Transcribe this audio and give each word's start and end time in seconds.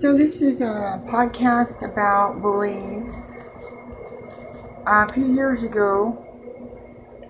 So, 0.00 0.12
this 0.16 0.42
is 0.42 0.60
a 0.60 1.00
podcast 1.06 1.80
about 1.82 2.42
bullies. 2.42 3.14
a 4.86 5.12
few 5.12 5.32
years 5.32 5.62
ago, 5.62 6.18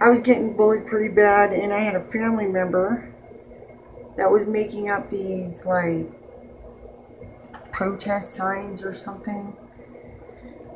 I 0.01 0.09
was 0.09 0.21
getting 0.21 0.57
bullied 0.57 0.87
pretty 0.87 1.15
bad, 1.15 1.53
and 1.53 1.75
I 1.75 1.81
had 1.81 1.95
a 1.95 2.03
family 2.05 2.47
member 2.47 3.13
that 4.17 4.31
was 4.31 4.47
making 4.47 4.89
up 4.89 5.11
these 5.11 5.65
like 5.67 6.11
protest 7.71 8.35
signs 8.35 8.83
or 8.83 8.95
something. 8.95 9.55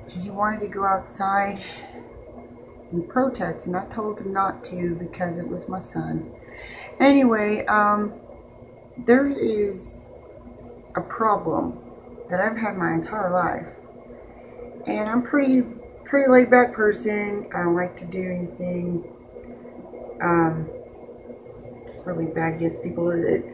He 0.09 0.29
wanted 0.29 0.61
to 0.61 0.69
go 0.69 0.85
outside 0.85 1.59
and 2.93 3.09
protest, 3.09 3.67
and 3.67 3.75
I 3.75 3.87
told 3.87 4.21
him 4.21 4.33
not 4.33 4.63
to 4.65 4.95
because 4.95 5.39
it 5.39 5.49
was 5.49 5.67
my 5.69 5.81
son. 5.81 6.33
Anyway, 7.01 7.65
um, 7.67 8.13
there 8.99 9.27
is 9.29 9.97
a 10.95 11.01
problem 11.01 11.88
that 12.31 12.41
I've 12.41 12.57
had 12.57 12.77
my 12.77 12.95
entire 12.95 13.31
life. 13.31 13.67
And 14.87 15.09
I'm 15.09 15.23
pretty 15.23 15.63
pretty 16.05 16.31
laid 16.31 16.51
back 16.51 16.73
person. 16.73 17.49
I 17.55 17.59
don't 17.59 17.77
like 17.77 17.99
to 17.99 18.05
do 18.07 18.23
anything 18.23 19.05
um, 20.23 20.69
really 22.05 22.27
bad 22.27 22.55
against 22.55 22.83
people. 22.83 23.11
It, 23.11 23.45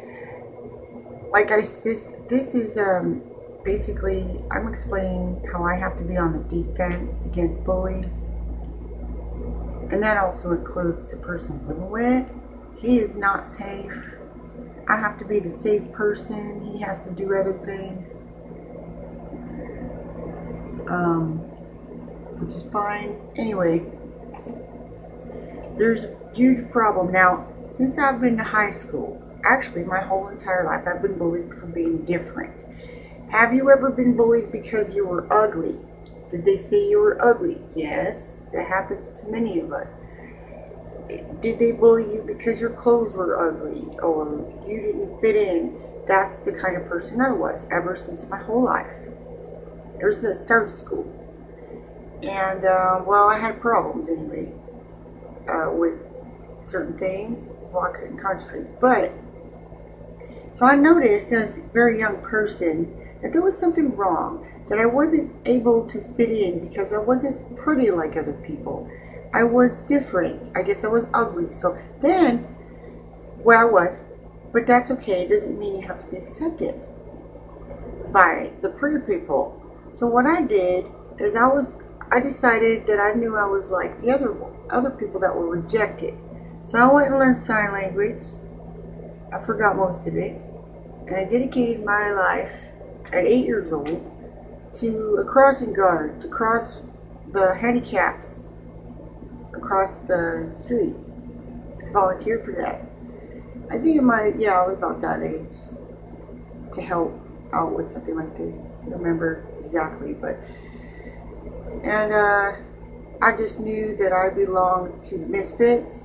like 1.30 1.50
I 1.50 1.62
this 1.62 2.08
this 2.28 2.54
is 2.54 2.78
um, 2.78 3.22
basically 3.64 4.40
I'm 4.50 4.72
explaining 4.72 5.42
how 5.52 5.64
I 5.64 5.76
have 5.76 5.98
to 5.98 6.04
be 6.04 6.16
on 6.16 6.32
the 6.32 6.62
defense 6.62 7.24
against 7.24 7.64
bullies. 7.64 8.14
And 9.90 10.02
that 10.02 10.16
also 10.16 10.52
includes 10.52 11.08
the 11.08 11.16
person 11.16 11.60
I'm 11.60 11.68
living 11.68 11.90
with. 11.90 12.26
He 12.78 12.98
is 12.98 13.14
not 13.14 13.44
safe. 13.44 13.92
I 14.88 14.96
have 14.96 15.18
to 15.18 15.24
be 15.24 15.40
the 15.40 15.50
safe 15.50 15.90
person. 15.92 16.72
He 16.72 16.80
has 16.80 17.00
to 17.00 17.10
do 17.10 17.34
other 17.34 17.58
things. 17.64 18.13
Um, 20.88 21.38
which 22.40 22.56
is 22.56 22.70
fine. 22.72 23.16
Anyway, 23.36 23.82
there's 25.78 26.04
a 26.04 26.16
huge 26.34 26.70
problem. 26.70 27.12
Now, 27.12 27.46
since 27.70 27.98
I've 27.98 28.20
been 28.20 28.36
to 28.36 28.44
high 28.44 28.70
school, 28.70 29.22
actually 29.44 29.84
my 29.84 30.00
whole 30.00 30.28
entire 30.28 30.64
life, 30.64 30.84
I've 30.86 31.02
been 31.02 31.18
bullied 31.18 31.48
for 31.48 31.66
being 31.66 32.04
different. 32.04 32.54
Have 33.30 33.54
you 33.54 33.70
ever 33.70 33.90
been 33.90 34.16
bullied 34.16 34.52
because 34.52 34.94
you 34.94 35.06
were 35.06 35.32
ugly? 35.32 35.76
Did 36.30 36.44
they 36.44 36.56
say 36.56 36.88
you 36.88 36.98
were 36.98 37.20
ugly? 37.24 37.58
Yes, 37.74 38.32
that 38.52 38.66
happens 38.66 39.20
to 39.20 39.26
many 39.28 39.60
of 39.60 39.72
us 39.72 39.88
did 41.40 41.58
they 41.58 41.72
bully 41.72 42.04
you 42.04 42.24
because 42.26 42.60
your 42.60 42.70
clothes 42.70 43.14
were 43.14 43.48
ugly 43.48 43.86
or 43.98 44.26
you 44.66 44.80
didn't 44.80 45.20
fit 45.20 45.36
in? 45.36 45.78
That's 46.06 46.38
the 46.40 46.52
kind 46.52 46.76
of 46.76 46.86
person 46.86 47.20
I 47.20 47.32
was 47.32 47.66
ever 47.70 47.96
since 47.96 48.26
my 48.28 48.38
whole 48.38 48.64
life. 48.64 48.86
Ever 50.04 50.12
since 50.12 50.38
started 50.38 50.76
school. 50.76 51.06
And, 52.22 52.62
uh, 52.66 53.00
well, 53.06 53.30
I 53.30 53.38
had 53.38 53.58
problems 53.58 54.06
anyway 54.10 54.52
uh, 55.48 55.70
with 55.72 55.94
certain 56.66 56.98
things. 56.98 57.38
Well, 57.72 57.84
I 57.84 57.96
couldn't 57.96 58.18
concentrate. 58.18 58.78
But, 58.82 59.12
so 60.52 60.66
I 60.66 60.76
noticed 60.76 61.32
as 61.32 61.56
a 61.56 61.62
very 61.72 61.98
young 62.00 62.20
person 62.20 62.94
that 63.22 63.32
there 63.32 63.40
was 63.40 63.56
something 63.56 63.96
wrong. 63.96 64.46
That 64.68 64.78
I 64.78 64.84
wasn't 64.84 65.34
able 65.46 65.86
to 65.88 66.04
fit 66.18 66.30
in 66.30 66.68
because 66.68 66.92
I 66.92 66.98
wasn't 66.98 67.56
pretty 67.56 67.90
like 67.90 68.18
other 68.18 68.34
people. 68.46 68.86
I 69.32 69.44
was 69.44 69.70
different. 69.88 70.54
I 70.54 70.60
guess 70.60 70.84
I 70.84 70.88
was 70.88 71.06
ugly. 71.14 71.50
So 71.50 71.78
then, 72.02 72.40
where 73.42 73.56
I 73.56 73.64
was, 73.64 73.96
but 74.52 74.66
that's 74.66 74.90
okay. 74.90 75.22
It 75.22 75.30
doesn't 75.30 75.58
mean 75.58 75.80
you 75.80 75.86
have 75.86 76.00
to 76.00 76.06
be 76.10 76.18
accepted 76.18 76.74
by 78.12 78.50
the 78.60 78.68
pretty 78.68 78.98
people. 78.98 79.62
So 79.94 80.06
what 80.06 80.26
I 80.26 80.42
did 80.42 80.86
is 81.20 81.36
I 81.36 81.46
was, 81.46 81.70
I 82.10 82.18
decided 82.18 82.86
that 82.88 82.98
I 82.98 83.14
knew 83.14 83.36
I 83.36 83.46
was 83.46 83.66
like 83.66 84.02
the 84.02 84.10
other 84.10 84.34
other 84.68 84.90
people 84.90 85.20
that 85.20 85.34
were 85.34 85.48
rejected. 85.48 86.14
So 86.66 86.78
I 86.78 86.92
went 86.92 87.08
and 87.08 87.18
learned 87.18 87.40
sign 87.40 87.72
language. 87.72 88.24
I 89.32 89.38
forgot 89.38 89.76
most 89.76 90.06
of 90.06 90.16
it, 90.16 90.40
and 91.06 91.14
I 91.14 91.24
dedicated 91.24 91.84
my 91.84 92.10
life 92.10 92.50
at 93.12 93.24
eight 93.24 93.44
years 93.44 93.72
old 93.72 94.02
to 94.80 95.18
a 95.20 95.24
crossing 95.24 95.72
guard 95.72 96.20
to 96.22 96.28
cross 96.28 96.82
the 97.32 97.54
handicaps 97.54 98.40
across 99.52 99.94
the 100.08 100.52
street. 100.64 100.94
Volunteered 101.92 102.44
for 102.44 102.52
that. 102.52 102.82
I 103.70 103.78
think 103.80 103.96
it 103.96 104.02
might, 104.02 104.40
yeah, 104.40 104.60
I 104.60 104.66
was 104.66 104.76
about 104.76 105.00
that 105.02 105.22
age 105.22 105.56
to 106.74 106.82
help 106.82 107.12
out 107.52 107.72
with 107.72 107.92
something 107.92 108.16
like 108.16 108.36
this. 108.36 108.54
I 108.82 108.88
remember 108.88 109.46
exactly, 109.64 110.12
but 110.14 110.38
and 111.82 112.12
uh, 112.12 112.52
I 113.20 113.36
just 113.36 113.60
knew 113.60 113.96
that 113.96 114.12
I 114.12 114.30
belonged 114.30 115.04
to 115.06 115.18
the 115.18 115.26
misfits 115.26 116.04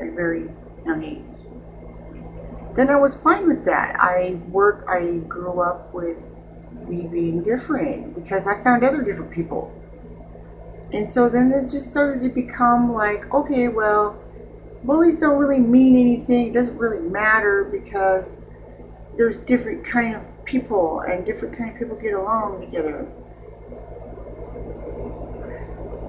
at 0.00 0.08
a 0.08 0.12
very 0.12 0.50
young 0.84 1.02
age. 1.02 2.76
Then 2.76 2.88
I 2.88 2.96
was 2.96 3.16
fine 3.16 3.46
with 3.46 3.64
that. 3.66 3.96
I 4.00 4.40
work. 4.48 4.86
I 4.88 5.18
grew 5.28 5.60
up 5.60 5.92
with 5.92 6.16
me 6.88 7.06
being 7.06 7.42
different 7.42 8.14
because 8.14 8.46
I 8.46 8.62
found 8.62 8.82
other 8.82 9.02
different 9.02 9.30
people 9.30 9.72
and 10.92 11.10
so 11.10 11.28
then 11.28 11.52
it 11.52 11.70
just 11.70 11.90
started 11.90 12.22
to 12.22 12.28
become 12.28 12.92
like, 12.92 13.32
okay, 13.32 13.68
well, 13.68 14.18
bullies 14.84 15.18
don't 15.18 15.38
really 15.38 15.60
mean 15.60 15.96
anything. 15.96 16.48
It 16.48 16.52
doesn't 16.52 16.76
really 16.76 17.00
matter 17.08 17.64
because 17.64 18.36
there's 19.16 19.38
different 19.38 19.86
kind 19.86 20.16
of 20.16 20.22
people 20.44 21.00
and 21.00 21.24
different 21.24 21.56
kind 21.56 21.70
of 21.70 21.78
people 21.78 21.96
get 21.96 22.14
along 22.14 22.60
together. 22.60 23.06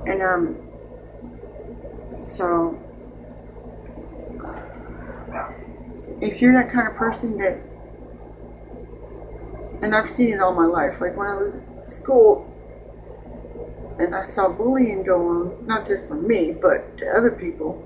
And 0.06 0.22
um, 0.22 0.58
so 2.36 2.80
if 6.22 6.42
you're 6.42 6.54
that 6.54 6.72
kind 6.72 6.88
of 6.88 6.96
person 6.96 7.38
that, 7.38 7.60
and 9.82 9.94
I've 9.96 10.10
seen 10.10 10.34
it 10.34 10.40
all 10.40 10.54
my 10.54 10.66
life, 10.66 11.02
like 11.02 11.18
when 11.18 11.28
I 11.28 11.36
was 11.36 11.62
school, 11.86 12.50
and 14.00 14.16
I 14.16 14.26
saw 14.26 14.50
bullying 14.50 15.04
go 15.04 15.28
on, 15.28 15.68
not 15.68 15.88
just 15.88 16.08
from 16.08 16.28
me, 16.28 16.52
but 16.52 16.98
to 16.98 17.08
other 17.08 17.32
people, 17.32 17.84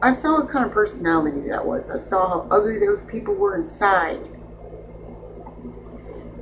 I 0.00 0.14
saw 0.14 0.40
what 0.40 0.48
kind 0.48 0.64
of 0.64 0.72
personality 0.72 1.48
that 1.48 1.64
was. 1.64 1.90
I 1.90 1.98
saw 1.98 2.28
how 2.28 2.48
ugly 2.50 2.78
those 2.78 3.02
people 3.08 3.34
were 3.34 3.56
inside. 3.56 4.37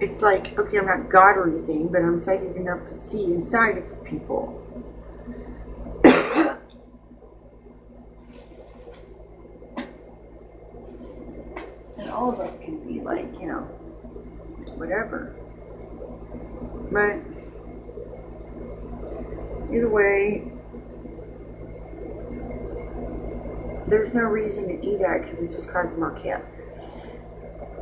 It's 0.00 0.20
like, 0.20 0.58
okay, 0.58 0.78
I'm 0.78 0.86
not 0.86 1.10
God 1.10 1.36
or 1.36 1.48
anything, 1.48 1.88
but 1.88 2.02
I'm 2.02 2.22
psychic 2.22 2.54
enough 2.56 2.86
to 2.88 2.98
see 2.98 3.24
inside 3.24 3.78
of 3.78 4.04
people. 4.04 4.62
and 11.98 12.10
all 12.10 12.32
of 12.32 12.40
us 12.40 12.52
can 12.62 12.86
be 12.86 13.00
like, 13.00 13.26
you 13.40 13.46
know, 13.48 13.62
whatever. 14.76 15.34
But 16.92 17.20
Either 19.72 19.88
way, 19.88 20.44
there's 23.88 24.14
no 24.14 24.22
reason 24.22 24.68
to 24.68 24.80
do 24.80 24.96
that 24.98 25.22
because 25.22 25.42
it 25.42 25.50
just 25.50 25.68
causes 25.68 25.98
more 25.98 26.12
chaos. 26.12 26.44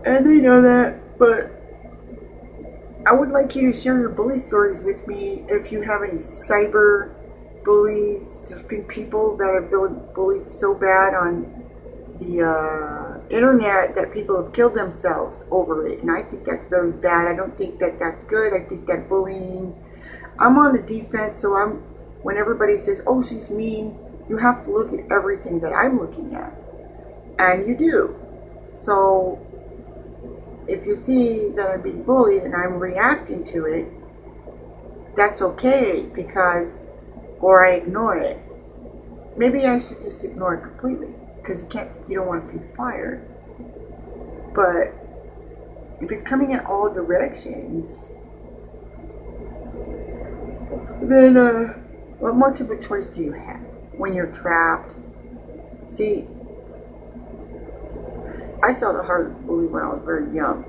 And 0.07 0.27
they 0.27 0.37
know 0.37 0.63
that, 0.63 1.19
but 1.19 1.53
I 3.07 3.13
would 3.13 3.31
like 3.31 3.55
you 3.55 3.71
to 3.71 3.81
share 3.81 3.99
your 3.99 4.09
bully 4.09 4.39
stories 4.39 4.81
with 4.81 5.07
me 5.07 5.45
if 5.49 5.71
you 5.71 5.83
have 5.83 6.03
any 6.03 6.19
cyber 6.19 7.15
bullies. 7.65 8.39
There's 8.49 8.63
been 8.63 8.85
people 8.85 9.37
that 9.37 9.61
have 9.61 9.71
been 9.71 10.01
bullied 10.15 10.51
so 10.51 10.75
bad 10.75 11.15
on 11.15 11.65
the 12.19 12.43
uh, 12.43 13.29
internet 13.29 13.95
that 13.97 14.13
people 14.13 14.43
have 14.43 14.53
killed 14.53 14.75
themselves 14.75 15.45
over 15.51 15.87
it. 15.87 16.01
And 16.01 16.11
I 16.11 16.23
think 16.23 16.47
that's 16.47 16.67
very 16.67 16.93
bad. 16.93 17.29
I 17.29 17.35
don't 17.37 17.57
think 17.59 17.79
that 17.81 17.99
that's 17.99 18.23
good. 18.25 18.55
I 18.55 18.65
think 18.69 18.87
that 18.87 19.09
bullying 19.09 19.75
I'm 20.39 20.59
on 20.59 20.77
the 20.77 20.83
defense, 20.83 21.41
so 21.41 21.55
I'm 21.57 21.83
when 22.23 22.37
everybody 22.37 22.77
says, 22.79 23.01
"Oh, 23.07 23.23
she's 23.23 23.51
mean," 23.51 23.97
you 24.29 24.39
have 24.39 24.65
to 24.65 24.71
look 24.71 24.93
at 24.93 25.11
everything 25.13 25.61
that 25.61 25.73
I'm 25.73 26.01
looking 26.01 26.35
at, 26.35 26.53
and 27.39 27.67
you 27.67 27.77
do. 27.77 28.17
So 28.73 29.39
if 30.67 30.87
you 30.87 30.97
see 30.97 31.51
that 31.57 31.71
I'm 31.71 31.83
being 31.83 32.03
bullied 32.03 32.43
and 32.43 32.55
I'm 32.55 32.75
reacting 32.75 33.45
to 33.45 33.67
it, 33.67 33.87
that's 35.17 35.43
okay 35.43 36.03
because, 36.15 36.79
or 37.41 37.67
I 37.67 37.73
ignore 37.73 38.17
it. 38.17 38.39
Maybe 39.37 39.67
I 39.67 39.79
should 39.79 40.01
just 40.01 40.25
ignore 40.25 40.55
it 40.55 40.63
completely 40.63 41.15
because 41.37 41.63
you 41.63 41.69
can't, 41.69 41.91
you 42.09 42.17
don't 42.17 42.27
want 42.27 42.51
to 42.51 42.59
be 42.59 42.65
fired. 42.77 43.29
But 44.55 44.95
if 46.01 46.11
it's 46.11 46.23
coming 46.23 46.53
in 46.53 46.61
all 46.61 46.93
directions, 46.93 48.09
then 51.03 51.37
uh, 51.37 51.75
what 52.19 52.35
much 52.35 52.61
of 52.61 52.71
a 52.71 52.81
choice 52.81 53.07
do 53.07 53.23
you 53.23 53.33
have 53.33 53.61
when 53.97 54.15
you're 54.15 54.33
trapped? 54.33 54.95
See, 55.93 56.27
I 58.65 58.73
saw 58.73 58.93
the 58.93 59.03
hard 59.03 59.47
bully 59.47 59.67
when 59.67 59.83
I 59.83 59.89
was 59.89 60.03
very 60.05 60.35
young. 60.35 60.65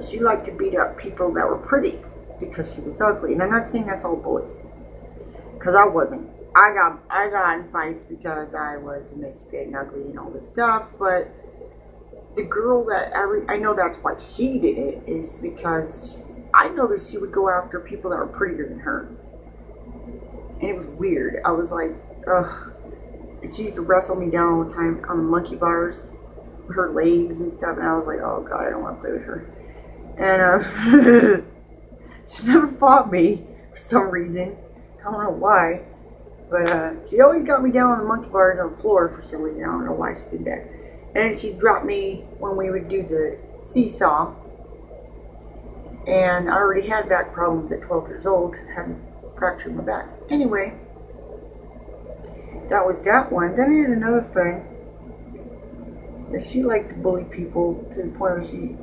she 0.00 0.18
liked 0.20 0.46
to 0.46 0.52
beat 0.52 0.76
up 0.76 0.98
people 0.98 1.32
that 1.34 1.46
were 1.46 1.58
pretty 1.58 1.98
because 2.40 2.74
she 2.74 2.80
was 2.80 3.00
ugly. 3.00 3.32
And 3.32 3.42
I'm 3.42 3.50
not 3.50 3.70
saying 3.70 3.86
that's 3.86 4.04
all 4.04 4.16
bullies, 4.16 4.54
because 5.54 5.74
I 5.74 5.84
wasn't. 5.84 6.28
I 6.54 6.72
got 6.72 7.00
I 7.10 7.28
got 7.30 7.58
in 7.58 7.70
fights 7.70 8.04
because 8.08 8.54
I 8.54 8.76
was 8.76 9.04
misfit 9.14 9.68
and 9.68 9.76
ugly 9.76 10.02
and 10.02 10.18
all 10.18 10.30
this 10.30 10.46
stuff. 10.48 10.84
But 10.98 11.30
the 12.34 12.42
girl 12.42 12.84
that 12.86 13.12
every 13.12 13.42
I 13.48 13.58
know 13.58 13.74
that's 13.74 13.98
why 13.98 14.14
she 14.18 14.58
did 14.58 14.78
it 14.78 15.02
is 15.06 15.38
because 15.38 16.24
I 16.52 16.68
noticed 16.70 17.10
she 17.10 17.18
would 17.18 17.32
go 17.32 17.48
after 17.48 17.78
people 17.78 18.10
that 18.10 18.16
were 18.16 18.26
prettier 18.26 18.68
than 18.68 18.80
her, 18.80 19.08
and 20.60 20.68
it 20.68 20.76
was 20.76 20.86
weird. 20.86 21.36
I 21.44 21.52
was 21.52 21.70
like, 21.70 21.94
ugh. 22.26 22.74
And 23.42 23.54
she 23.54 23.64
used 23.64 23.76
to 23.76 23.82
wrestle 23.82 24.16
me 24.16 24.30
down 24.30 24.52
all 24.52 24.64
the 24.64 24.74
time 24.74 25.04
on 25.08 25.16
the 25.18 25.22
monkey 25.22 25.56
bars, 25.56 26.08
her 26.74 26.90
legs 26.90 27.40
and 27.40 27.52
stuff. 27.52 27.76
And 27.78 27.86
I 27.86 27.96
was 27.96 28.06
like, 28.06 28.20
oh 28.20 28.44
god, 28.48 28.66
I 28.66 28.70
don't 28.70 28.82
want 28.82 28.96
to 28.96 29.00
play 29.02 29.12
with 29.12 29.22
her. 29.22 29.46
And 30.18 30.42
uh, 30.42 31.42
she 32.28 32.46
never 32.46 32.68
fought 32.68 33.10
me 33.12 33.46
for 33.72 33.78
some 33.78 34.10
reason. 34.10 34.56
I 35.00 35.04
don't 35.04 35.22
know 35.22 35.30
why. 35.30 35.82
But 36.50 36.70
uh, 36.70 36.92
she 37.08 37.20
always 37.20 37.46
got 37.46 37.62
me 37.62 37.70
down 37.70 37.92
on 37.92 37.98
the 37.98 38.04
monkey 38.04 38.28
bars 38.28 38.58
on 38.58 38.72
the 38.74 38.82
floor 38.82 39.14
for 39.14 39.22
some 39.22 39.42
reason. 39.42 39.62
I 39.62 39.66
don't 39.66 39.84
know 39.84 39.92
why 39.92 40.14
she 40.14 40.36
did 40.36 40.44
that. 40.46 40.66
And 41.14 41.38
she 41.38 41.52
dropped 41.52 41.84
me 41.84 42.24
when 42.38 42.56
we 42.56 42.70
would 42.70 42.88
do 42.88 43.02
the 43.02 43.38
seesaw. 43.62 44.34
And 46.06 46.48
I 46.48 46.54
already 46.54 46.88
had 46.88 47.08
back 47.08 47.34
problems 47.34 47.70
at 47.70 47.82
12 47.82 48.08
years 48.08 48.26
old. 48.26 48.56
Had 48.74 48.96
fractured 49.36 49.76
my 49.76 49.82
back. 49.82 50.08
Anyway, 50.30 50.74
that 52.70 52.84
was 52.86 53.00
that 53.04 53.30
one. 53.32 53.56
Then 53.56 53.70
I 53.70 53.80
had 53.80 53.90
another 53.90 54.22
friend 54.32 54.64
that 56.32 56.44
she 56.44 56.62
liked 56.62 56.90
to 56.90 56.94
bully 56.94 57.24
people 57.24 57.84
to 57.94 58.02
the 58.02 58.08
point 58.10 58.18
where 58.18 58.44
she 58.44 58.76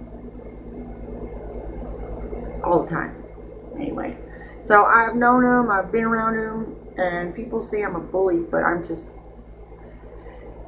all 2.63 2.83
the 2.83 2.89
time. 2.89 3.23
Anyway, 3.75 4.17
so 4.63 4.83
I've 4.85 5.15
known 5.15 5.43
him, 5.43 5.69
I've 5.69 5.91
been 5.91 6.05
around 6.05 6.39
him, 6.39 6.75
and 6.97 7.35
people 7.35 7.61
say 7.61 7.83
I'm 7.83 7.95
a 7.95 7.99
bully, 7.99 8.37
but 8.39 8.63
I'm 8.63 8.83
just, 8.83 9.05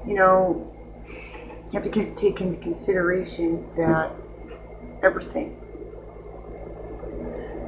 you 0.06 0.14
know, 0.14 0.72
you 1.08 1.80
have 1.80 1.84
to 1.84 1.90
take 2.16 2.40
into 2.42 2.58
consideration 2.60 3.66
that 3.76 4.12
everything. 5.02 5.58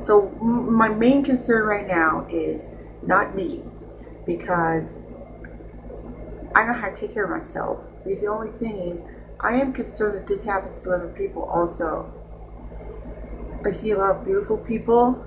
So 0.01 0.29
my 0.39 0.89
main 0.89 1.23
concern 1.23 1.63
right 1.63 1.87
now 1.87 2.27
is 2.29 2.67
not 3.01 3.35
me, 3.35 3.63
because 4.25 4.93
I 6.59 6.65
know 6.65 6.73
how 6.73 6.89
to 6.89 6.95
take 6.95 7.13
care 7.13 7.23
of 7.23 7.29
myself. 7.29 7.79
Because 8.03 8.19
the 8.19 8.27
only 8.27 8.51
thing 8.59 8.77
is, 8.79 8.99
I 9.39 9.53
am 9.53 9.71
concerned 9.71 10.17
that 10.17 10.27
this 10.27 10.43
happens 10.43 10.83
to 10.83 10.91
other 10.91 11.07
people 11.07 11.43
also. 11.43 12.11
I 13.65 13.71
see 13.71 13.91
a 13.91 13.97
lot 13.97 14.17
of 14.17 14.25
beautiful 14.25 14.57
people 14.57 15.25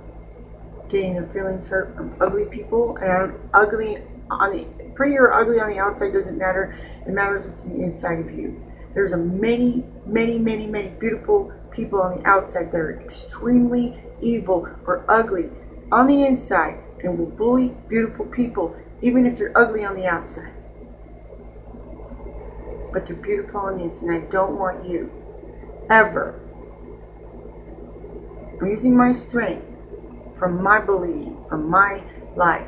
getting 0.90 1.14
their 1.14 1.26
feelings 1.28 1.66
hurt 1.68 1.96
from 1.96 2.14
ugly 2.20 2.44
people, 2.44 2.98
and 2.98 3.32
ugly 3.54 3.96
on 4.30 4.52
the 4.52 4.66
pretty 4.94 5.16
or 5.16 5.32
ugly 5.32 5.58
on 5.58 5.70
the 5.70 5.78
outside 5.78 6.12
doesn't 6.12 6.36
matter. 6.36 6.76
It 7.06 7.12
matters 7.14 7.46
what's 7.46 7.62
in 7.62 7.78
the 7.78 7.82
inside 7.82 8.18
of 8.18 8.30
you. 8.30 8.62
There's 8.92 9.12
a 9.12 9.16
many, 9.16 9.84
many, 10.04 10.38
many, 10.38 10.66
many 10.66 10.88
beautiful 10.88 11.50
people 11.70 12.02
on 12.02 12.18
the 12.18 12.28
outside 12.28 12.70
that 12.72 12.78
are 12.78 13.00
extremely 13.00 13.98
evil 14.20 14.68
or 14.86 15.02
ugly 15.08 15.48
on 15.90 16.08
the 16.08 16.26
inside 16.26 16.78
and 17.02 17.18
will 17.18 17.24
bully 17.24 17.74
beautiful 17.88 18.26
people 18.26 18.76
even 19.00 19.24
if 19.24 19.38
they're 19.38 19.56
ugly 19.56 19.82
on 19.82 19.96
the 19.96 20.04
outside. 20.04 20.52
But 22.92 23.06
they're 23.06 23.16
beautiful 23.16 23.66
the 23.66 23.84
inside. 23.84 24.02
And 24.02 24.24
I 24.24 24.30
don't 24.30 24.58
want 24.58 24.86
you 24.86 25.10
ever. 25.90 26.38
I'm 28.60 28.68
using 28.68 28.96
my 28.96 29.12
strength 29.12 29.66
from 30.38 30.62
my 30.62 30.80
belief, 30.80 31.32
from 31.48 31.68
my 31.68 32.02
life. 32.36 32.66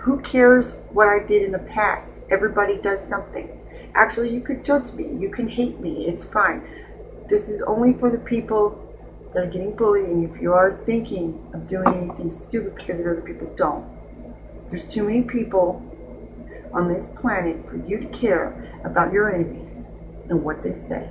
Who 0.00 0.20
cares 0.20 0.74
what 0.90 1.08
I 1.08 1.18
did 1.18 1.42
in 1.42 1.52
the 1.52 1.58
past? 1.58 2.12
Everybody 2.30 2.78
does 2.78 3.00
something. 3.08 3.48
Actually, 3.94 4.32
you 4.32 4.40
could 4.40 4.64
judge 4.64 4.92
me. 4.92 5.04
You 5.18 5.30
can 5.30 5.48
hate 5.48 5.80
me. 5.80 6.06
It's 6.06 6.24
fine. 6.24 6.62
This 7.28 7.48
is 7.48 7.62
only 7.62 7.92
for 7.94 8.10
the 8.10 8.18
people 8.18 8.82
that 9.34 9.44
are 9.44 9.50
getting 9.50 9.74
bullied. 9.74 10.04
And 10.04 10.30
if 10.30 10.40
you 10.40 10.52
are 10.52 10.78
thinking 10.86 11.50
of 11.54 11.66
doing 11.66 11.88
anything 11.88 12.30
stupid 12.30 12.76
because 12.76 13.00
other 13.00 13.22
people 13.22 13.52
don't, 13.56 13.84
there's 14.70 14.86
too 14.86 15.02
many 15.02 15.22
people 15.22 15.82
on 16.76 16.92
this 16.92 17.08
planet 17.20 17.56
for 17.68 17.76
you 17.86 17.98
to 17.98 18.06
care 18.08 18.70
about 18.84 19.10
your 19.10 19.34
enemies 19.34 19.86
and 20.28 20.44
what 20.44 20.62
they 20.62 20.74
say. 20.86 21.08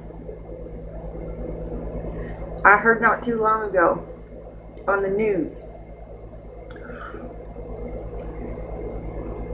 I 2.63 2.77
heard 2.77 3.01
not 3.01 3.23
too 3.23 3.41
long 3.41 3.63
ago 3.63 4.07
on 4.87 5.01
the 5.01 5.09
news. 5.09 5.63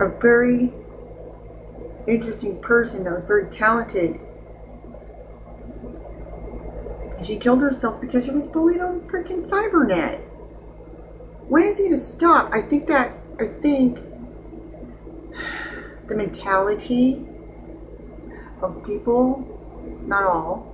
A 0.02 0.10
very 0.20 0.74
interesting 2.08 2.60
person 2.62 3.06
that 3.06 3.14
was 3.14 3.24
very 3.24 3.50
talented. 3.50 4.20
She 7.24 7.38
killed 7.38 7.62
herself 7.62 8.02
because 8.02 8.26
she 8.26 8.32
was 8.32 8.48
bullied 8.48 8.82
on 8.82 9.02
freaking 9.02 9.48
Cybernet. 9.48 10.20
When 11.48 11.64
is 11.64 11.78
he 11.78 11.84
gonna 11.86 11.98
stop? 11.98 12.52
I 12.52 12.64
think 12.64 12.88
that, 12.88 13.16
I 13.40 13.48
think 13.62 14.00
the 16.08 16.16
mentality 16.16 17.26
of 18.62 18.84
people, 18.86 19.44
not 20.06 20.24
all, 20.24 20.68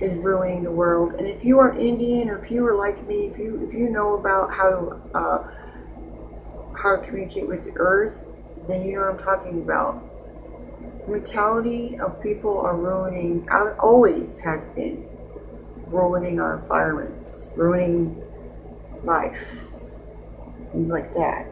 is 0.00 0.12
ruining 0.18 0.62
the 0.64 0.70
world. 0.70 1.14
And 1.18 1.26
if 1.26 1.44
you 1.44 1.58
are 1.58 1.76
Indian 1.78 2.28
or 2.28 2.44
if 2.44 2.50
you 2.50 2.66
are 2.66 2.76
like 2.76 3.06
me, 3.06 3.26
if 3.32 3.38
you 3.38 3.64
if 3.66 3.72
you 3.72 3.88
know 3.90 4.14
about 4.14 4.50
how 4.52 5.00
uh, 5.14 5.38
how 6.74 6.96
to 6.96 7.06
communicate 7.06 7.48
with 7.48 7.64
the 7.64 7.72
earth, 7.76 8.18
then 8.68 8.82
you 8.82 8.94
know 8.94 9.02
what 9.02 9.18
I'm 9.20 9.24
talking 9.24 9.62
about. 9.62 10.02
The 11.06 11.12
mentality 11.12 11.98
of 11.98 12.20
people 12.20 12.58
are 12.60 12.76
ruining. 12.76 13.48
Always 13.80 14.38
has 14.38 14.62
been 14.74 15.06
ruining 15.88 16.40
our 16.40 16.58
environments, 16.60 17.50
ruining 17.56 18.22
life, 19.04 19.38
things 20.72 20.88
like 20.90 21.12
that. 21.14 21.46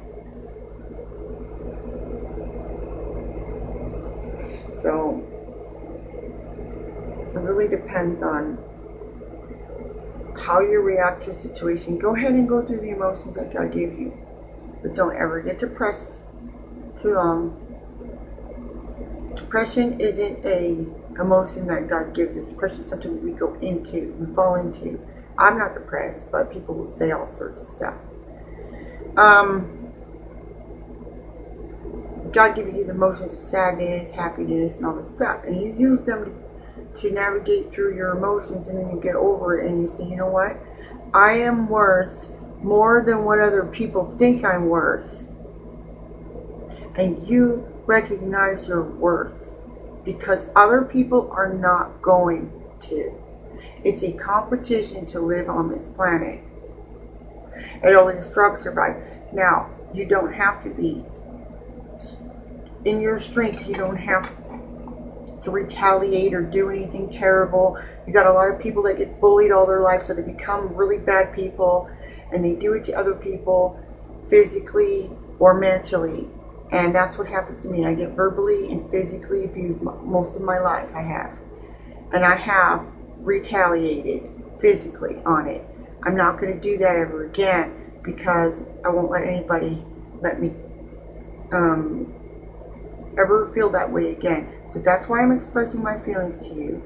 So 4.83 5.23
it 7.35 7.39
really 7.39 7.69
depends 7.69 8.23
on 8.23 8.59
how 10.39 10.61
you 10.61 10.81
react 10.81 11.23
to 11.25 11.31
a 11.31 11.35
situation. 11.35 11.99
Go 11.99 12.17
ahead 12.17 12.33
and 12.33 12.49
go 12.49 12.65
through 12.67 12.81
the 12.81 12.91
emotions 12.91 13.37
that 13.37 13.53
God 13.53 13.73
gave 13.73 13.99
you. 13.99 14.13
But 14.83 14.95
don't 14.95 15.15
ever 15.15 15.43
get 15.43 15.59
depressed 15.59 16.11
too 17.01 17.15
long. 17.15 17.67
Depression 19.37 20.01
isn't 20.01 20.45
a 20.45 20.87
emotion 21.21 21.67
that 21.67 21.89
God 21.89 22.15
gives 22.15 22.37
us. 22.37 22.45
Depression 22.45 22.81
is 22.81 22.87
something 22.89 23.23
we 23.23 23.33
go 23.33 23.55
into, 23.61 24.13
we 24.19 24.35
fall 24.35 24.55
into. 24.55 25.01
I'm 25.39 25.59
not 25.59 25.75
depressed, 25.75 26.23
but 26.31 26.53
people 26.53 26.75
will 26.75 26.87
say 26.87 27.11
all 27.11 27.29
sorts 27.29 27.59
of 27.59 27.67
stuff. 27.67 27.95
Um, 29.17 29.80
God 32.33 32.55
gives 32.55 32.75
you 32.77 32.85
the 32.85 32.91
emotions 32.91 33.35
of 33.35 33.41
sadness, 33.41 34.11
happiness, 34.13 34.77
and 34.77 34.87
all 34.87 34.95
this 34.95 35.11
stuff, 35.11 35.45
and 35.45 35.61
you 35.61 35.75
use 35.77 36.01
them 36.03 36.35
to 36.99 37.11
navigate 37.11 37.73
through 37.73 37.95
your 37.95 38.17
emotions 38.17 38.67
and 38.67 38.79
then 38.79 38.91
you 38.91 39.01
get 39.01 39.15
over 39.15 39.59
it 39.59 39.71
and 39.71 39.83
you 39.83 39.89
say, 39.89 40.05
you 40.05 40.17
know 40.17 40.27
what? 40.27 40.57
I 41.15 41.33
am 41.33 41.69
worth 41.69 42.29
more 42.63 43.03
than 43.05 43.25
what 43.25 43.41
other 43.41 43.65
people 43.65 44.15
think 44.19 44.45
I'm 44.45 44.67
worth. 44.67 45.23
And 46.97 47.27
you 47.29 47.67
recognize 47.87 48.67
your 48.69 48.83
worth 48.83 49.33
because 50.05 50.47
other 50.57 50.83
people 50.83 51.31
are 51.33 51.53
not 51.53 52.03
going 52.03 52.53
to. 52.83 53.13
It's 53.83 54.03
a 54.03 54.13
competition 54.13 55.07
to 55.07 55.21
live 55.21 55.49
on 55.49 55.71
this 55.71 55.87
planet. 55.97 56.43
It 57.83 57.95
only 57.95 58.17
instructs 58.17 58.63
survive. 58.63 58.97
Now, 59.33 59.71
you 59.95 60.05
don't 60.05 60.33
have 60.33 60.63
to 60.65 60.71
be 60.71 61.05
in 62.85 63.01
your 63.01 63.19
strength, 63.19 63.67
you 63.67 63.75
don't 63.75 63.97
have 63.97 64.33
to 65.43 65.51
retaliate 65.51 66.35
or 66.35 66.43
do 66.43 66.71
anything 66.71 67.09
terrible. 67.11 67.79
You 68.07 68.13
got 68.13 68.27
a 68.27 68.33
lot 68.33 68.51
of 68.51 68.61
people 68.61 68.83
that 68.85 68.99
get 68.99 69.21
bullied 69.21 69.53
all 69.53 69.67
their 69.67 69.81
life, 69.81 70.03
so 70.03 70.15
they 70.15 70.23
become 70.23 70.75
really 70.75 70.99
bad 70.99 71.35
people, 71.35 71.91
and 72.33 72.45
they 72.45 72.55
do 72.55 72.75
it 72.75 72.85
to 72.85 72.93
other 72.93 73.15
people 73.15 73.79
physically 74.29 75.11
or 75.39 75.55
mentally. 75.55 76.29
And 76.73 76.95
that's 76.95 77.19
what 77.19 77.27
happens 77.27 77.63
to 77.63 77.69
me. 77.69 77.85
I 77.85 77.95
get 77.95 78.11
verbally 78.11 78.71
and 78.71 78.89
physically 78.91 79.45
abused 79.45 79.81
most 79.83 80.37
of 80.37 80.43
my 80.43 80.59
life. 80.59 80.89
I 80.95 81.03
have. 81.03 81.37
And 82.13 82.25
I 82.25 82.37
have 82.37 82.87
retaliated 83.19 84.31
physically 84.61 85.17
on 85.27 85.49
it. 85.49 85.67
I'm 86.05 86.17
not 86.17 86.41
going 86.41 86.55
to 86.55 86.61
do 86.61 86.79
that 86.79 86.97
ever 86.97 87.27
again 87.27 87.93
because 88.03 88.55
I 88.85 88.89
won't 88.89 89.11
let 89.11 89.25
anybody 89.25 89.85
let 90.23 90.41
me 90.41 90.53
um, 91.53 92.15
ever 93.21 93.51
feel 93.55 93.71
that 93.71 93.91
way 93.93 94.13
again. 94.13 94.49
So 94.69 94.79
that's 94.79 95.09
why 95.09 95.21
I'm 95.21 95.33
expressing 95.33 95.83
my 95.83 95.99
feelings 96.01 96.47
to 96.47 96.55
you. 96.55 96.83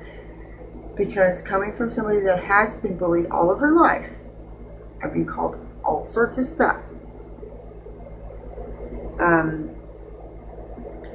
Because 0.96 1.42
coming 1.42 1.76
from 1.76 1.90
somebody 1.90 2.20
that 2.20 2.44
has 2.44 2.74
been 2.74 2.96
bullied 2.96 3.26
all 3.30 3.50
of 3.50 3.58
her 3.60 3.72
life, 3.72 4.10
I've 5.02 5.12
been 5.12 5.26
called 5.26 5.58
all 5.84 6.06
sorts 6.06 6.38
of 6.38 6.46
stuff. 6.46 6.80
Um, 9.20 9.70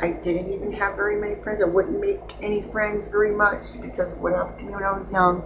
I 0.02 0.12
didn't 0.12 0.54
even 0.54 0.72
have 0.74 0.96
very 0.96 1.20
many 1.20 1.36
friends. 1.44 1.62
I 1.62 1.66
wouldn't 1.66 2.00
make 2.00 2.22
any 2.42 2.62
friends 2.72 3.08
very 3.10 3.36
much 3.36 3.80
because 3.82 4.12
of 4.12 4.20
what 4.20 4.34
happened 4.34 4.60
to 4.60 4.64
me 4.66 4.72
when 4.72 4.84
I 4.84 4.98
was 4.98 5.12
young. 5.12 5.44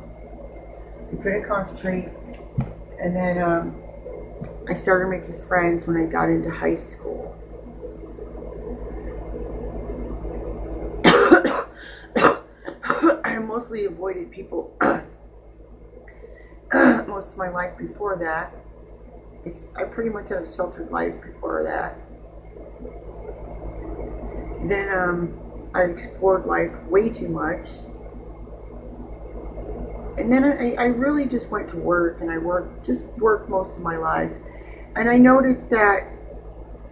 I 1.12 1.16
couldn't 1.22 1.48
concentrate. 1.48 2.10
And 3.00 3.16
then 3.16 3.42
um, 3.42 3.76
I 4.70 4.74
started 4.76 5.10
making 5.10 5.42
friends 5.48 5.88
when 5.88 5.98
I 5.98 6.06
got 6.06 6.30
into 6.30 6.50
high 6.52 6.76
school. 6.76 7.36
I 13.26 13.34
mostly 13.64 13.86
avoided 13.86 14.30
people 14.30 14.76
most 17.08 17.32
of 17.32 17.38
my 17.38 17.48
life 17.48 17.78
before 17.78 18.18
that. 18.18 18.54
It's, 19.46 19.62
I 19.74 19.86
pretty 19.86 20.10
much 20.10 20.28
had 20.28 20.44
a 20.44 20.54
sheltered 20.54 20.92
life 20.92 21.14
before 21.22 21.64
that. 21.64 21.98
Then 24.68 24.90
um, 24.90 25.70
I 25.74 25.84
explored 25.84 26.46
life 26.46 26.74
way 26.90 27.08
too 27.08 27.30
much. 27.30 27.68
And 30.18 30.30
then 30.30 30.44
I, 30.44 30.74
I 30.74 30.86
really 30.88 31.26
just 31.26 31.48
went 31.48 31.70
to 31.70 31.78
work 31.78 32.20
and 32.20 32.30
I 32.30 32.40
worked, 32.40 32.86
just 32.86 33.06
worked 33.18 33.50
most 33.50 33.72
of 33.72 33.80
my 33.80 33.96
life. 33.96 34.32
And 34.98 35.10
I 35.10 35.18
noticed 35.18 35.70
that, 35.70 36.10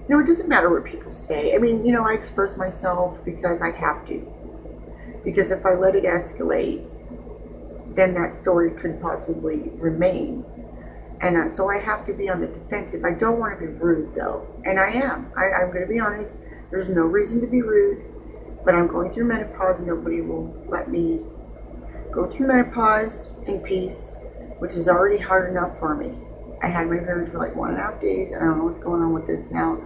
you 0.08 0.16
know, 0.16 0.22
it 0.22 0.26
doesn't 0.26 0.48
matter 0.48 0.70
what 0.70 0.86
people 0.86 1.12
say. 1.12 1.54
I 1.54 1.58
mean, 1.58 1.86
you 1.86 1.92
know, 1.92 2.08
I 2.08 2.14
express 2.14 2.56
myself 2.56 3.18
because 3.26 3.62
I 3.62 3.72
have 3.72 4.06
to. 4.08 4.41
Because 5.24 5.52
if 5.52 5.66
I 5.66 5.76
let 5.76 5.96
it 5.96 6.04
escalate, 6.04 6.86
then 7.96 8.14
that 8.14 8.34
story 8.34 8.72
could 8.72 9.02
possibly 9.02 9.70
remain. 9.76 10.46
And 11.22 11.56
so 11.56 11.70
I 11.70 11.78
have 11.78 12.06
to 12.06 12.14
be 12.14 12.30
on 12.30 12.42
the 12.42 12.48
defensive. 12.48 13.06
I 13.06 13.12
don't 13.12 13.38
want 13.38 13.60
to 13.60 13.66
be 13.66 13.72
rude, 13.72 14.16
though. 14.16 14.48
And 14.66 14.80
I 14.80 14.90
am. 14.90 15.32
I, 15.38 15.62
I'm 15.62 15.68
going 15.68 15.82
to 15.82 15.88
be 15.88 16.00
honest. 16.00 16.34
There's 16.72 16.90
no 16.90 17.02
reason 17.02 17.42
to 17.42 17.48
be 17.48 17.62
rude, 17.62 18.04
but 18.66 18.74
I'm 18.74 18.88
going 18.88 19.12
through 19.12 19.26
menopause 19.26 19.78
and 19.78 19.88
nobody 19.88 20.22
will 20.22 20.56
let 20.68 20.90
me 20.90 21.20
go 22.12 22.28
through 22.28 22.48
menopause 22.48 23.30
in 23.46 23.60
peace, 23.60 24.16
which 24.60 24.74
is 24.74 24.88
already 24.88 25.22
hard 25.22 25.52
enough 25.52 25.78
for 25.80 25.96
me. 25.96 26.18
I 26.64 26.68
had 26.68 26.90
my 26.90 26.98
period 26.98 27.32
for 27.32 27.40
like 27.40 27.56
one 27.56 27.72
and 27.72 27.80
a 27.80 27.82
half 27.82 28.02
days, 28.02 28.32
and 28.32 28.42
I 28.42 28.46
don't 28.46 28.60
know 28.60 28.66
what's 28.66 28.80
going 28.80 29.02
on 29.02 29.14
with 29.14 29.28
this 29.28 29.46
now. 29.52 29.80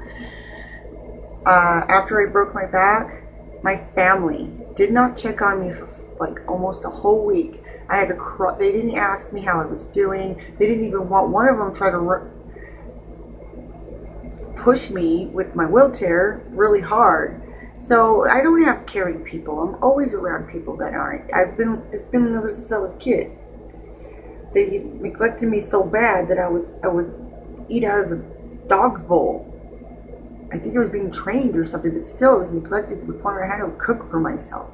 Uh, 1.45 1.85
after 1.89 2.25
I 2.25 2.31
broke 2.31 2.53
my 2.53 2.65
back, 2.65 3.23
my 3.63 3.83
family 3.93 4.49
did 4.75 4.91
not 4.91 5.17
check 5.17 5.41
on 5.41 5.67
me 5.67 5.73
for 5.73 5.87
like 6.19 6.47
almost 6.47 6.83
a 6.85 6.89
whole 6.89 7.25
week. 7.25 7.61
I 7.89 7.97
had 7.97 8.07
to 8.09 8.15
cry. 8.15 8.57
They 8.57 8.71
didn't 8.71 8.97
ask 8.97 9.31
me 9.31 9.41
how 9.41 9.61
I 9.61 9.65
was 9.65 9.85
doing. 9.85 10.41
They 10.57 10.67
didn't 10.67 10.87
even 10.87 11.09
want 11.09 11.29
one 11.29 11.47
of 11.47 11.57
them 11.57 11.75
try 11.75 11.91
to 11.91 12.31
push 14.55 14.89
me 14.89 15.27
with 15.27 15.55
my 15.55 15.65
wheelchair 15.65 16.41
really 16.49 16.81
hard. 16.81 17.41
So 17.81 18.27
I 18.27 18.41
don't 18.41 18.63
have 18.63 18.85
caring 18.87 19.23
people. 19.23 19.59
I'm 19.59 19.83
always 19.83 20.13
around 20.13 20.51
people 20.51 20.75
that 20.77 20.93
aren't. 20.93 21.31
I've 21.33 21.55
been 21.55 21.83
it's 21.91 22.05
been 22.05 22.35
ever 22.35 22.51
since 22.51 22.71
I 22.71 22.77
was 22.77 22.93
a 22.93 22.97
kid. 22.97 23.31
They 24.53 24.79
neglected 24.79 25.49
me 25.49 25.59
so 25.59 25.83
bad 25.83 26.27
that 26.29 26.39
I 26.39 26.47
was 26.47 26.73
I 26.83 26.87
would 26.87 27.13
eat 27.69 27.83
out 27.83 27.99
of 27.99 28.09
the 28.09 28.23
dog's 28.67 29.01
bowl. 29.01 29.51
I 30.55 30.59
think 30.59 30.75
I 30.75 30.79
was 30.79 30.89
being 30.89 31.11
trained 31.11 31.55
or 31.57 31.65
something, 31.65 31.91
but 31.91 32.05
still 32.05 32.31
I 32.31 32.35
was 32.35 32.51
neglected 32.51 33.01
to 33.01 33.05
the 33.05 33.13
point 33.13 33.35
where 33.35 33.43
I 33.43 33.57
had 33.57 33.65
to 33.65 33.71
cook 33.77 34.09
for 34.09 34.19
myself. 34.19 34.69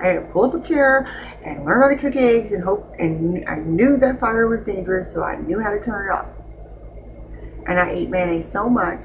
I 0.00 0.06
had 0.06 0.14
to 0.14 0.20
pull 0.32 0.44
up 0.44 0.54
a 0.54 0.66
chair 0.66 1.06
and 1.44 1.64
learn 1.64 1.82
how 1.82 1.88
to 1.88 1.96
cook 1.96 2.16
eggs 2.16 2.52
and 2.52 2.64
hope 2.64 2.94
and 2.98 3.46
I 3.46 3.56
knew 3.56 3.98
that 3.98 4.18
fire 4.18 4.48
was 4.48 4.60
dangerous, 4.60 5.12
so 5.12 5.22
I 5.22 5.36
knew 5.36 5.60
how 5.60 5.70
to 5.70 5.80
turn 5.80 6.08
it 6.08 6.12
off. 6.12 6.26
And 7.66 7.78
I 7.78 7.90
ate 7.90 8.08
mayonnaise 8.08 8.50
so 8.50 8.70
much 8.70 9.04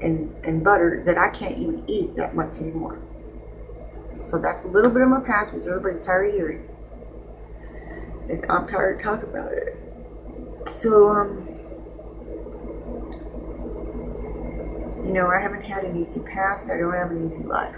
and, 0.00 0.34
and 0.44 0.64
butter 0.64 1.02
that 1.06 1.16
I 1.16 1.28
can't 1.28 1.58
even 1.58 1.84
eat 1.88 2.16
that 2.16 2.34
much 2.34 2.56
anymore. 2.58 2.98
So 4.24 4.38
that's 4.38 4.64
a 4.64 4.68
little 4.68 4.90
bit 4.90 5.02
of 5.02 5.08
my 5.08 5.20
past, 5.20 5.52
which 5.52 5.66
everybody's 5.66 6.04
tired 6.04 6.30
of 6.30 6.34
hearing. 6.34 6.68
And 8.28 8.44
I'm 8.50 8.66
tired 8.66 8.98
to 8.98 9.04
talk 9.04 9.22
about 9.22 9.52
it. 9.52 9.76
So, 10.70 11.10
um, 11.10 11.55
you 15.06 15.12
know, 15.12 15.28
I 15.28 15.40
haven't 15.40 15.62
had 15.62 15.84
an 15.84 15.96
easy 15.96 16.20
past. 16.20 16.66
I 16.66 16.78
don't 16.78 16.92
have 16.92 17.10
an 17.10 17.30
easy 17.30 17.42
life. 17.44 17.76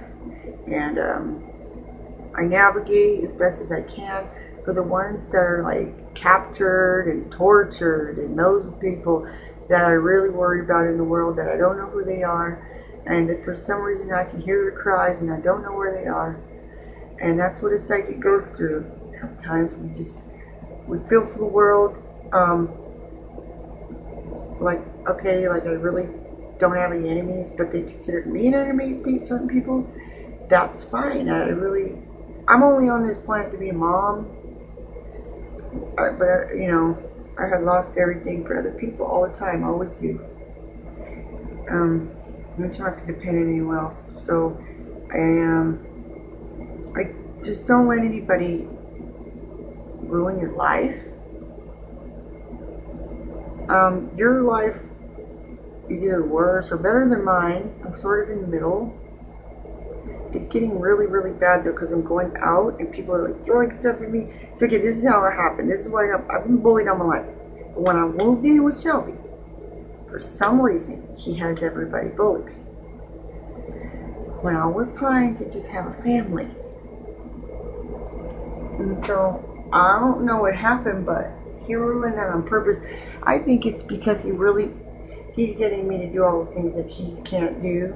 And, 0.67 0.99
um, 0.99 1.45
I 2.35 2.45
navigate 2.45 3.25
as 3.25 3.33
best 3.33 3.61
as 3.61 3.73
I 3.73 3.83
can 3.83 4.29
for 4.65 4.73
the 4.73 4.83
ones 4.83 5.27
that 5.29 5.39
are 5.39 5.63
like 5.63 6.15
captured 6.15 7.09
and 7.09 7.31
tortured 7.33 8.19
and 8.19 8.39
those 8.39 8.65
people 8.81 9.27
that 9.69 9.85
I 9.85 9.91
really 9.91 10.31
worry 10.31 10.61
about 10.61 10.87
in 10.87 10.97
the 10.97 11.05
world 11.05 11.37
that 11.39 11.49
I 11.49 11.57
don't 11.57 11.77
know 11.77 11.87
who 11.87 12.05
they 12.05 12.23
are, 12.23 12.65
and 13.07 13.45
for 13.45 13.55
some 13.55 13.81
reason 13.81 14.13
I 14.13 14.25
can 14.25 14.41
hear 14.41 14.63
their 14.63 14.81
cries 14.81 15.21
and 15.21 15.33
I 15.33 15.41
don't 15.41 15.63
know 15.63 15.73
where 15.73 15.93
they 15.93 16.07
are. 16.07 16.41
And 17.21 17.39
that's 17.39 17.61
what 17.61 17.73
a 17.73 17.85
psychic 17.87 18.21
goes 18.21 18.45
through. 18.57 18.87
Sometimes 19.21 19.73
we 19.79 19.89
just 19.97 20.17
we 20.87 20.99
feel 21.09 21.27
for 21.27 21.39
the 21.39 21.45
world, 21.45 21.97
um, 22.33 22.69
like 24.61 24.81
okay, 25.09 25.49
like 25.49 25.65
I 25.65 25.71
really 25.71 26.09
don't 26.59 26.77
have 26.77 26.93
any 26.93 27.09
enemies, 27.09 27.53
but 27.57 27.71
they 27.73 27.83
consider 27.83 28.25
me 28.27 28.49
an 28.49 28.55
enemy. 28.55 29.01
Certain 29.23 29.49
people, 29.49 29.87
that's 30.49 30.85
fine. 30.85 31.29
I 31.29 31.49
really, 31.49 31.97
I'm 32.49 32.63
only 32.63 32.89
on 32.89 33.07
this 33.07 33.19
planet 33.19 33.53
to 33.53 33.59
be 33.59 33.69
a 33.69 33.75
mom, 33.75 34.27
uh, 35.99 36.13
but 36.19 36.29
uh, 36.29 36.55
you 36.55 36.71
know, 36.71 36.99
I 37.39 37.47
have 37.49 37.63
lost 37.63 37.91
everything 37.97 38.45
for 38.45 38.59
other 38.59 38.73
people 38.73 39.07
all 39.07 39.29
the 39.29 39.37
time. 39.37 39.65
I 39.65 39.69
always 39.69 39.91
do. 40.01 40.21
Um, 41.71 42.11
I'm 42.57 42.75
trying 42.75 42.97
not 42.97 43.07
to 43.07 43.13
depend 43.13 43.39
on 43.39 43.49
anyone 43.49 43.79
else. 43.79 44.03
So 44.25 44.59
I 45.13 45.19
um, 45.19 45.85
I 46.97 47.13
just 47.45 47.67
don't 47.67 47.87
let 47.87 48.01
anybody 48.01 48.67
ruin 50.01 50.41
your 50.41 50.57
life. 50.57 51.01
Um, 53.69 54.11
your 54.17 54.43
life 54.43 54.81
either 55.91 56.25
worse 56.25 56.71
or 56.71 56.77
better 56.77 57.07
than 57.09 57.25
mine. 57.25 57.73
I'm 57.85 57.97
sort 57.97 58.25
of 58.25 58.37
in 58.37 58.43
the 58.43 58.49
middle. 58.49 58.95
It's 60.33 60.49
getting 60.49 60.79
really, 60.79 61.07
really 61.07 61.31
bad 61.31 61.65
though 61.65 61.73
because 61.73 61.91
I'm 61.91 62.05
going 62.05 62.37
out 62.39 62.79
and 62.79 62.93
people 62.93 63.15
are 63.15 63.31
like 63.31 63.45
throwing 63.45 63.79
stuff 63.81 64.01
at 64.03 64.11
me. 64.11 64.29
So 64.57 64.67
okay, 64.67 64.79
this 64.79 64.99
is 64.99 65.09
how 65.09 65.25
it 65.25 65.33
happened. 65.33 65.71
This 65.71 65.81
is 65.81 65.89
why 65.89 66.13
I've, 66.13 66.45
been 66.45 66.59
bullied 66.59 66.89
all 66.89 66.97
my 66.97 67.05
life. 67.05 67.27
But 67.75 67.81
when 67.81 67.97
I 67.97 68.05
moved 68.05 68.45
in 68.45 68.63
with 68.63 68.81
Shelby, 68.81 69.15
for 70.09 70.19
some 70.19 70.61
reason, 70.61 71.17
he 71.17 71.35
has 71.37 71.63
everybody 71.63 72.09
bullied 72.09 72.47
me. 72.47 72.53
When 74.43 74.55
I 74.57 74.67
was 74.67 74.89
trying 74.97 75.37
to 75.39 75.51
just 75.51 75.67
have 75.69 75.87
a 75.87 76.03
family. 76.03 76.49
And 78.79 79.05
so 79.07 79.69
I 79.73 79.99
don't 79.99 80.25
know 80.25 80.37
what 80.39 80.55
happened, 80.55 81.05
but 81.05 81.31
he 81.67 81.75
ruined 81.75 82.17
that 82.17 82.29
on 82.31 82.43
purpose. 82.45 82.79
I 83.23 83.39
think 83.39 83.67
it's 83.67 83.83
because 83.83 84.23
he 84.23 84.31
really, 84.31 84.71
he's 85.39 85.57
getting 85.57 85.89
me 85.89 85.99
to 85.99 86.13
do 86.13 86.25
all 86.25 86.45
the 86.45 86.53
things 86.53 86.75
that 86.75 86.89
he 86.89 87.17
can't 87.25 87.63
do 87.63 87.95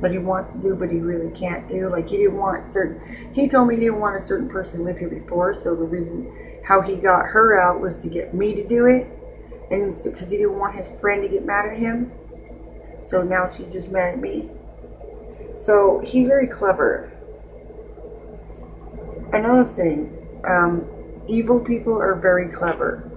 but 0.00 0.10
he 0.10 0.18
wants 0.18 0.52
to 0.52 0.58
do, 0.58 0.74
but 0.74 0.90
he 0.90 0.98
really 0.98 1.30
can't 1.38 1.68
do. 1.68 1.88
Like 1.88 2.08
he 2.08 2.18
didn't 2.18 2.36
want 2.36 2.72
certain. 2.72 3.32
He 3.32 3.48
told 3.48 3.68
me 3.68 3.76
he 3.76 3.80
didn't 3.80 4.00
want 4.00 4.22
a 4.22 4.26
certain 4.26 4.48
person 4.48 4.80
to 4.80 4.84
live 4.84 4.98
here 4.98 5.08
before, 5.08 5.54
so 5.54 5.74
the 5.74 5.84
reason 5.84 6.60
how 6.66 6.80
he 6.80 6.96
got 6.96 7.26
her 7.26 7.58
out 7.58 7.80
was 7.80 7.96
to 7.98 8.08
get 8.08 8.34
me 8.34 8.54
to 8.54 8.66
do 8.66 8.86
it, 8.86 9.06
and 9.70 9.94
because 10.04 10.30
he 10.30 10.36
didn't 10.36 10.58
want 10.58 10.74
his 10.74 10.88
friend 11.00 11.22
to 11.22 11.28
get 11.28 11.44
mad 11.44 11.66
at 11.66 11.78
him. 11.78 12.12
So 13.02 13.22
now 13.22 13.50
she's 13.50 13.66
just 13.72 13.90
mad 13.90 14.14
at 14.14 14.20
me. 14.20 14.50
So 15.56 16.02
he's 16.04 16.26
very 16.26 16.48
clever. 16.48 17.10
Another 19.32 19.64
thing, 19.64 20.16
um, 20.46 20.86
evil 21.28 21.60
people 21.60 21.94
are 21.98 22.14
very 22.14 22.50
clever. 22.50 23.10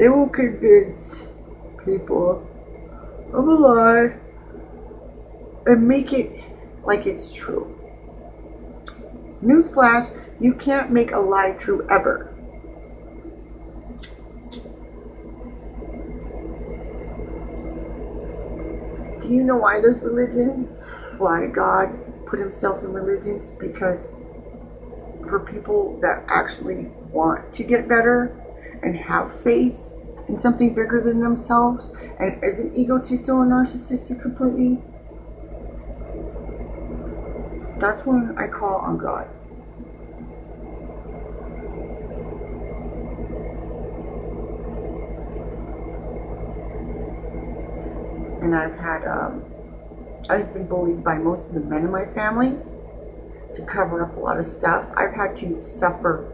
They 0.00 0.08
will 0.08 0.30
convince 0.30 1.20
people 1.84 2.48
of 3.34 3.46
a 3.46 3.52
lie 3.52 4.16
and 5.66 5.86
make 5.86 6.14
it 6.14 6.42
like 6.86 7.04
it's 7.04 7.30
true. 7.30 7.78
Newsflash, 9.44 10.10
you 10.40 10.54
can't 10.54 10.90
make 10.90 11.12
a 11.12 11.18
lie 11.18 11.50
true 11.50 11.86
ever. 11.90 12.34
Do 19.20 19.28
you 19.28 19.42
know 19.42 19.58
why 19.58 19.82
there's 19.82 20.00
religion? 20.00 20.64
Why 21.18 21.46
God 21.46 21.90
put 22.24 22.38
himself 22.38 22.82
in 22.82 22.94
religions? 22.94 23.50
Because 23.50 24.08
for 25.28 25.40
people 25.40 25.98
that 26.00 26.24
actually 26.26 26.86
want 27.12 27.52
to 27.52 27.62
get 27.62 27.86
better 27.86 28.34
and 28.82 28.96
have 28.96 29.42
faith 29.42 29.89
in 30.30 30.38
something 30.38 30.72
bigger 30.72 31.02
than 31.04 31.20
themselves 31.20 31.90
and 32.20 32.42
is 32.44 32.60
an 32.60 32.72
egotistical 32.74 33.42
and 33.42 33.50
narcissistic 33.50 34.22
completely, 34.22 34.78
that's 37.80 38.06
when 38.06 38.36
I 38.38 38.46
call 38.46 38.76
on 38.76 38.96
God. 38.96 39.28
And 48.42 48.54
I've 48.54 48.78
had, 48.78 49.04
um, 49.06 49.44
I've 50.28 50.54
been 50.54 50.66
bullied 50.66 51.02
by 51.02 51.18
most 51.18 51.48
of 51.48 51.54
the 51.54 51.60
men 51.60 51.84
in 51.84 51.90
my 51.90 52.06
family 52.06 52.56
to 53.56 53.62
cover 53.62 54.04
up 54.04 54.16
a 54.16 54.20
lot 54.20 54.38
of 54.38 54.46
stuff. 54.46 54.86
I've 54.96 55.12
had 55.12 55.36
to 55.38 55.60
suffer 55.60 56.32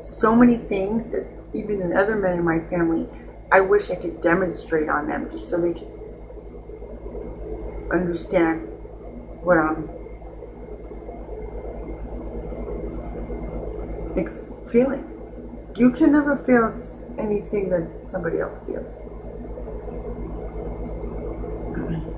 so 0.00 0.36
many 0.36 0.56
things 0.56 1.10
that 1.10 1.35
even 1.56 1.88
the 1.88 1.96
other 1.96 2.16
men 2.16 2.38
in 2.38 2.44
my 2.44 2.60
family, 2.68 3.08
I 3.50 3.60
wish 3.60 3.90
I 3.90 3.96
could 3.96 4.22
demonstrate 4.22 4.88
on 4.88 5.06
them 5.08 5.28
just 5.30 5.48
so 5.48 5.60
they 5.60 5.72
could 5.72 5.88
understand 7.92 8.68
what 9.42 9.58
I'm 9.58 9.88
feeling. 14.76 15.04
You 15.76 15.90
can 15.90 16.12
never 16.12 16.36
feel 16.44 16.70
anything 17.18 17.70
that 17.70 17.88
somebody 18.10 18.40
else 18.40 18.58
feels. 18.66 18.92
Mm-hmm. 21.72 22.14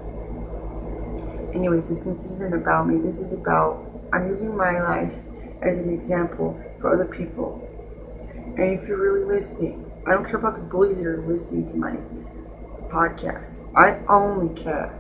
Anyways, 1.57 1.88
this, 1.88 2.00
this 2.00 2.33
isn't 2.33 2.54
about 2.54 2.88
me. 2.88 2.99
This 3.00 3.18
is 3.18 3.33
about, 3.33 3.85
I'm 4.12 4.28
using 4.28 4.57
my 4.57 4.80
life 4.80 5.12
as 5.62 5.78
an 5.78 5.92
example 5.92 6.61
for 6.80 6.92
other 6.95 7.04
people. 7.04 7.68
And 8.59 8.77
if 8.77 8.88
you're 8.88 9.00
really 9.00 9.25
listening, 9.25 9.88
I 10.05 10.11
don't 10.11 10.25
care 10.25 10.37
about 10.37 10.57
the 10.57 10.62
bullies 10.62 10.97
that 10.97 11.07
are 11.07 11.25
listening 11.25 11.71
to 11.71 11.77
my 11.77 11.93
podcast. 12.91 13.55
I 13.77 14.00
only 14.12 14.53
care 14.61 14.99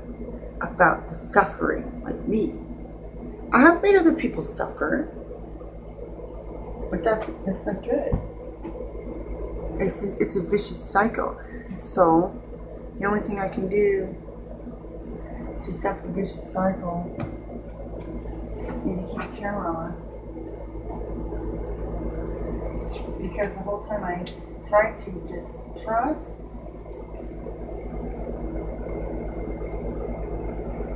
about 0.60 1.08
the 1.08 1.16
suffering, 1.16 2.02
like 2.04 2.28
me. 2.28 2.54
I 3.52 3.60
have 3.62 3.82
made 3.82 3.96
other 3.96 4.12
people 4.12 4.44
suffer, 4.44 5.12
but 6.88 7.02
that's 7.02 7.26
that's 7.44 7.66
not 7.66 7.82
good. 7.82 8.12
It's 9.80 10.04
a, 10.04 10.12
it's 10.18 10.36
a 10.36 10.42
vicious 10.42 10.78
cycle. 10.78 11.36
So 11.78 12.40
the 13.00 13.06
only 13.06 13.20
thing 13.22 13.40
I 13.40 13.48
can 13.48 13.68
do 13.68 14.14
to 15.64 15.72
stop 15.72 16.00
the 16.02 16.08
vicious 16.10 16.52
cycle 16.52 17.12
is 18.86 18.96
to 18.98 19.06
keep 19.08 19.30
the 19.32 19.40
camera 19.40 19.74
on. 19.74 20.07
Because 23.20 23.52
the 23.52 23.60
whole 23.60 23.84
time 23.86 24.04
I 24.04 24.24
try 24.68 24.92
to 24.92 25.10
just 25.28 25.84
trust 25.84 26.28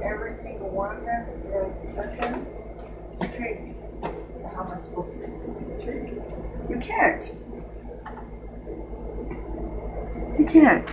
every 0.05 0.37
single 0.43 0.71
one 0.71 0.97
of 0.97 1.05
them 1.05 1.26
touching, 1.97 2.47
betrayed 3.21 3.61
me. 3.64 3.75
So 4.02 4.50
how 4.55 4.62
am 4.64 4.73
I 4.73 4.81
supposed 4.83 5.11
to 5.11 5.26
do 5.26 5.33
something 5.41 5.62
you? 5.81 6.23
You 6.69 6.79
can't. 6.79 7.25
You 10.38 10.47
can't. 10.47 10.88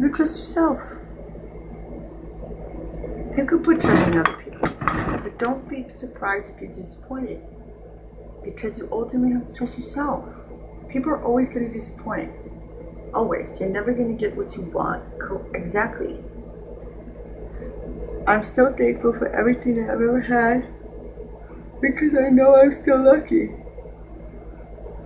You 0.00 0.12
trust 0.12 0.36
yourself. 0.36 0.80
You 3.36 3.44
can 3.46 3.62
put 3.62 3.80
trust 3.80 4.08
in 4.08 4.18
other 4.18 4.32
people, 4.42 4.68
but 5.22 5.38
don't 5.38 5.68
be 5.68 5.86
surprised 5.96 6.50
if 6.50 6.60
you're 6.60 6.72
disappointed, 6.72 7.42
because 8.44 8.78
you 8.78 8.88
ultimately 8.92 9.32
have 9.32 9.48
to 9.48 9.54
trust 9.54 9.78
yourself. 9.78 10.24
People 10.88 11.10
are 11.10 11.24
always 11.24 11.48
going 11.48 11.66
to 11.66 11.72
disappoint. 11.72 12.30
Always. 13.14 13.58
You're 13.58 13.68
never 13.68 13.92
going 13.92 14.16
to 14.16 14.20
get 14.20 14.36
what 14.36 14.54
you 14.54 14.62
want. 14.62 15.02
Exactly. 15.54 16.18
I'm 18.26 18.42
still 18.44 18.72
thankful 18.76 19.12
for 19.12 19.28
everything 19.28 19.76
that 19.76 19.90
I've 19.90 20.00
ever 20.00 20.20
had 20.20 20.66
because 21.80 22.14
I 22.14 22.30
know 22.30 22.56
I'm 22.56 22.72
still 22.72 23.04
lucky. 23.04 23.50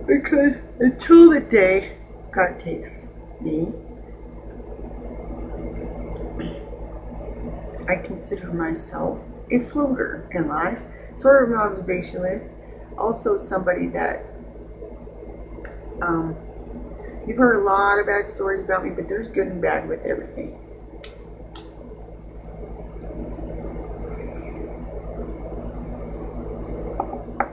Because 0.07 0.53
until 0.79 1.31
the 1.31 1.41
day 1.41 1.97
God 2.31 2.59
takes 2.59 3.05
me, 3.41 3.67
I 7.89 7.95
consider 7.95 8.53
myself 8.53 9.19
a 9.51 9.59
floater 9.71 10.29
in 10.31 10.47
life, 10.47 10.79
sort 11.17 11.43
of 11.43 11.49
an 11.51 11.57
observationalist, 11.57 12.49
also 12.99 13.37
somebody 13.37 13.87
that 13.87 14.25
um, 16.01 16.35
you've 17.27 17.37
heard 17.37 17.61
a 17.61 17.63
lot 17.63 17.99
of 17.99 18.05
bad 18.05 18.33
stories 18.33 18.63
about 18.63 18.83
me, 18.83 18.91
but 18.91 19.07
there's 19.07 19.27
good 19.27 19.47
and 19.47 19.61
bad 19.61 19.87
with 19.87 20.01
everything. 20.05 20.59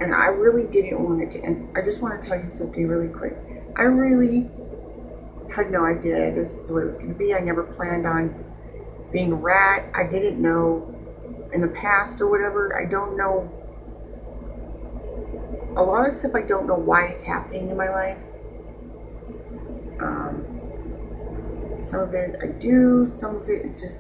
and 0.06 0.14
I 0.14 0.26
really 0.26 0.70
didn't 0.70 1.02
want 1.02 1.22
it 1.22 1.32
to 1.32 1.42
end. 1.42 1.68
I 1.76 1.82
just 1.82 2.00
want 2.00 2.20
to 2.20 2.28
tell 2.28 2.38
you 2.38 2.50
something 2.56 2.87
really 2.87 3.12
quick. 3.12 3.37
I 3.76 3.82
really 3.82 4.48
had 5.54 5.70
no 5.70 5.85
idea 5.85 6.32
this 6.35 6.52
is 6.52 6.66
the 6.66 6.74
way 6.74 6.82
it 6.82 6.87
was 6.87 6.96
going 6.96 7.09
to 7.09 7.14
be. 7.14 7.35
I 7.35 7.40
never 7.40 7.62
planned 7.62 8.06
on 8.06 8.44
being 9.11 9.32
a 9.32 9.35
rat. 9.35 9.90
I 9.94 10.04
didn't 10.04 10.40
know 10.40 10.94
in 11.52 11.61
the 11.61 11.68
past 11.68 12.20
or 12.20 12.28
whatever. 12.28 12.78
I 12.78 12.88
don't 12.88 13.16
know. 13.16 13.50
A 15.76 15.82
lot 15.82 16.08
of 16.08 16.14
stuff 16.14 16.32
I 16.34 16.42
don't 16.42 16.66
know 16.66 16.74
why 16.74 17.06
it's 17.06 17.22
happening 17.22 17.70
in 17.70 17.76
my 17.76 17.88
life. 17.90 18.18
Um, 20.00 20.44
some 21.84 22.00
of 22.00 22.14
it 22.14 22.36
I 22.42 22.46
do, 22.46 23.12
some 23.18 23.36
of 23.36 23.48
it 23.48 23.66
it's 23.66 23.80
just. 23.80 23.94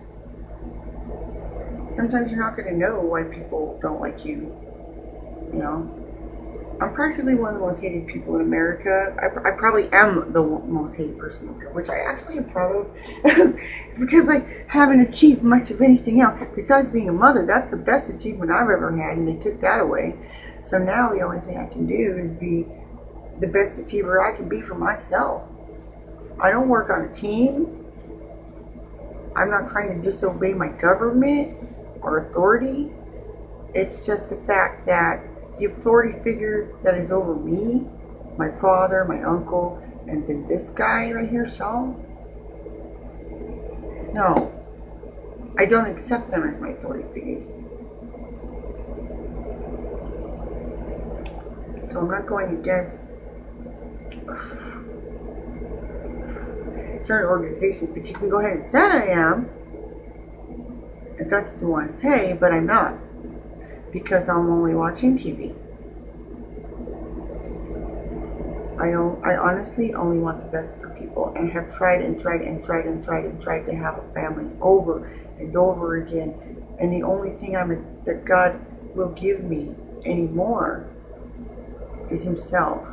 Sometimes 1.94 2.30
you're 2.30 2.40
not 2.40 2.56
going 2.56 2.68
to 2.68 2.76
know 2.76 3.00
why 3.00 3.22
people 3.22 3.78
don't 3.80 4.00
like 4.00 4.24
you 4.24 4.54
you 5.52 5.58
know, 5.58 6.02
I'm 6.80 6.92
practically 6.92 7.34
one 7.34 7.54
of 7.54 7.60
the 7.60 7.66
most 7.66 7.80
hated 7.80 8.06
people 8.06 8.34
in 8.36 8.42
America. 8.42 9.16
I, 9.18 9.48
I 9.48 9.52
probably 9.52 9.88
am 9.92 10.32
the 10.32 10.42
most 10.42 10.94
hated 10.94 11.18
person 11.18 11.54
here, 11.58 11.70
which 11.70 11.88
I 11.88 12.00
actually 12.00 12.38
am 12.38 12.50
proud 12.50 12.86
of 13.24 13.58
because 13.98 14.28
I 14.28 14.46
haven't 14.68 15.00
achieved 15.00 15.42
much 15.42 15.70
of 15.70 15.80
anything 15.80 16.20
else 16.20 16.38
besides 16.54 16.90
being 16.90 17.08
a 17.08 17.12
mother. 17.12 17.46
That's 17.46 17.70
the 17.70 17.78
best 17.78 18.10
achievement 18.10 18.50
I've 18.50 18.68
ever 18.68 18.94
had, 18.94 19.16
and 19.16 19.26
they 19.26 19.42
took 19.42 19.60
that 19.62 19.80
away. 19.80 20.14
So 20.66 20.78
now 20.78 21.12
the 21.12 21.20
only 21.20 21.40
thing 21.40 21.58
I 21.58 21.66
can 21.66 21.86
do 21.86 22.18
is 22.18 22.30
be 22.30 22.66
the 23.40 23.46
best 23.46 23.78
achiever 23.78 24.20
I 24.20 24.34
can 24.34 24.48
be 24.48 24.60
for 24.60 24.74
myself. 24.74 25.42
I 26.40 26.50
don't 26.50 26.68
work 26.68 26.90
on 26.90 27.04
a 27.04 27.14
team. 27.14 27.84
I'm 29.36 29.50
not 29.50 29.68
trying 29.68 29.94
to 29.94 30.10
disobey 30.10 30.54
my 30.54 30.68
government 30.68 31.56
or 32.00 32.26
authority. 32.26 32.90
It's 33.74 34.04
just 34.04 34.28
the 34.28 34.36
fact 34.36 34.86
that 34.86 35.22
the 35.58 35.66
authority 35.66 36.18
figure 36.22 36.74
that 36.82 36.94
is 36.94 37.12
over 37.12 37.34
me, 37.34 37.86
my 38.36 38.50
father, 38.60 39.04
my 39.04 39.22
uncle, 39.22 39.82
and 40.08 40.26
then 40.26 40.46
this 40.48 40.70
guy 40.70 41.12
right 41.12 41.28
here, 41.28 41.46
Saul. 41.48 41.94
No, 44.12 44.52
I 45.58 45.66
don't 45.66 45.86
accept 45.86 46.30
them 46.30 46.48
as 46.48 46.60
my 46.60 46.70
authority 46.70 47.08
figures. 47.12 47.46
So 51.90 52.00
I'm 52.00 52.10
not 52.10 52.26
going 52.26 52.58
against 52.58 52.98
certain 57.06 57.28
organizations, 57.28 57.90
but 57.94 58.06
you 58.06 58.14
can 58.14 58.28
go 58.28 58.40
ahead 58.40 58.58
and 58.58 58.70
say 58.70 58.78
I 58.78 59.06
am, 59.08 59.48
if 61.18 61.30
that's 61.30 61.50
what 61.52 61.60
you 61.60 61.68
want 61.68 61.92
to 61.92 61.96
say, 61.96 62.36
but 62.38 62.52
I'm 62.52 62.66
not 62.66 62.94
because 63.92 64.28
I'm 64.28 64.50
only 64.50 64.74
watching 64.74 65.16
TV. 65.16 65.54
I 68.78 68.90
don't, 68.90 69.24
I 69.24 69.36
honestly 69.36 69.94
only 69.94 70.18
want 70.18 70.40
the 70.40 70.46
best 70.46 70.74
for 70.80 70.90
people 70.90 71.32
and 71.34 71.50
have 71.52 71.74
tried 71.74 72.02
and 72.02 72.20
tried 72.20 72.42
and 72.42 72.62
tried 72.62 72.84
and 72.84 73.02
tried 73.02 73.24
and 73.24 73.40
tried 73.40 73.64
to 73.66 73.74
have 73.74 73.98
a 73.98 74.12
family 74.12 74.50
over 74.60 75.06
and 75.38 75.56
over 75.56 75.96
again. 75.96 76.62
And 76.78 76.92
the 76.92 77.02
only 77.02 77.30
thing 77.38 77.56
I'm 77.56 77.70
that 78.04 78.26
God 78.26 78.60
will 78.94 79.08
give 79.10 79.44
me 79.44 79.74
anymore 80.04 80.90
is 82.10 82.22
Himself. 82.24 82.86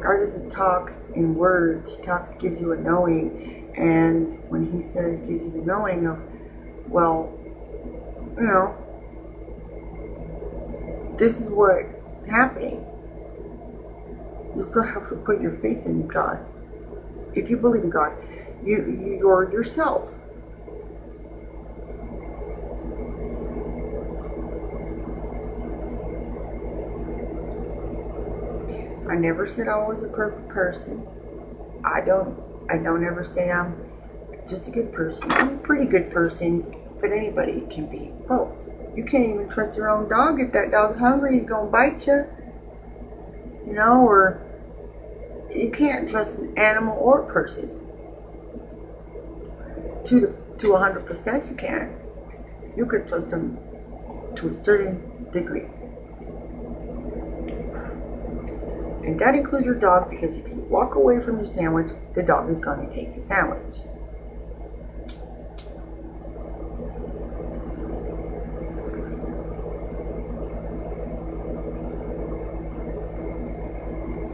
God 0.00 0.24
doesn't 0.24 0.50
talk 0.50 0.92
in 1.14 1.34
words, 1.34 1.92
He 1.92 2.02
talks, 2.02 2.34
gives 2.34 2.60
you 2.60 2.72
a 2.72 2.76
knowing 2.76 3.56
and 3.76 4.38
when 4.48 4.72
he 4.72 4.82
says, 4.82 5.18
gives 5.28 5.44
you 5.44 5.50
the 5.50 5.58
knowing 5.58 6.06
of, 6.06 6.18
well, 6.88 7.32
you 8.36 8.42
know, 8.42 8.74
this 11.18 11.38
is 11.38 11.48
what's 11.50 11.86
happening. 12.28 12.84
You 14.56 14.64
still 14.64 14.82
have 14.82 15.08
to 15.10 15.16
put 15.16 15.42
your 15.42 15.58
faith 15.58 15.84
in 15.84 16.06
God. 16.06 16.38
If 17.34 17.50
you 17.50 17.58
believe 17.58 17.84
in 17.84 17.90
God, 17.90 18.12
you 18.64 19.18
you're 19.20 19.52
yourself. 19.52 20.15
I 29.08 29.14
never 29.14 29.46
said 29.46 29.68
I 29.68 29.78
was 29.78 30.02
a 30.02 30.08
perfect 30.08 30.48
person. 30.48 31.06
I 31.84 32.00
don't 32.00 32.38
I 32.68 32.78
don't 32.78 33.04
ever 33.04 33.24
say 33.24 33.50
I'm 33.50 33.76
just 34.48 34.66
a 34.66 34.70
good 34.70 34.92
person. 34.92 35.30
I'm 35.30 35.54
a 35.54 35.58
pretty 35.58 35.86
good 35.86 36.10
person, 36.10 36.62
but 37.00 37.12
anybody 37.12 37.64
can 37.70 37.86
be 37.86 38.12
both. 38.26 38.68
You 38.96 39.04
can't 39.04 39.26
even 39.26 39.48
trust 39.48 39.76
your 39.76 39.90
own 39.90 40.08
dog. 40.08 40.40
If 40.40 40.52
that 40.52 40.70
dog's 40.70 40.98
hungry, 40.98 41.38
he's 41.38 41.48
gonna 41.48 41.70
bite 41.70 42.06
you. 42.06 42.24
You 43.66 43.74
know, 43.74 44.06
or 44.06 44.42
you 45.54 45.70
can't 45.70 46.08
trust 46.08 46.38
an 46.38 46.56
animal 46.58 46.96
or 46.98 47.22
a 47.22 47.32
person. 47.32 47.68
To 50.06 50.34
to 50.58 50.66
100% 50.68 51.50
you 51.50 51.56
can. 51.56 51.96
You 52.76 52.86
can 52.86 53.06
trust 53.06 53.30
them 53.30 53.58
to 54.36 54.48
a 54.48 54.64
certain 54.64 55.28
degree. 55.32 55.66
And 59.06 59.20
that 59.20 59.36
includes 59.36 59.64
your 59.64 59.76
dog 59.76 60.10
because 60.10 60.34
if 60.34 60.48
you 60.48 60.56
walk 60.68 60.96
away 60.96 61.20
from 61.20 61.36
your 61.36 61.46
sandwich, 61.46 61.92
the 62.16 62.24
dog 62.24 62.50
is 62.50 62.58
going 62.58 62.88
to 62.88 62.92
take 62.92 63.14
the 63.14 63.22
sandwich. 63.22 63.76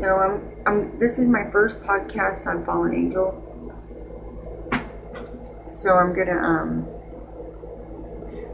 So 0.00 0.16
I'm, 0.16 0.42
I'm 0.66 0.98
this 0.98 1.18
is 1.18 1.28
my 1.28 1.48
first 1.52 1.76
podcast 1.82 2.46
on 2.46 2.64
Fallen 2.64 2.94
Angel. 2.94 3.38
So 5.78 5.90
I'm 5.90 6.14
gonna 6.14 6.32
um 6.32 6.88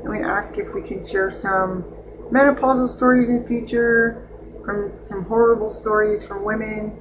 I'm 0.01 0.13
gonna 0.13 0.29
ask 0.29 0.59
if 0.59 0.75
we 0.75 0.83
can 0.83 1.07
share 1.07 1.31
some 1.31 1.85
menopausal 2.31 2.89
stories 2.89 3.29
in 3.29 3.47
future 3.47 4.29
from 4.69 4.93
some 5.03 5.25
horrible 5.25 5.71
stories 5.71 6.27
from 6.27 6.45
women 6.45 6.93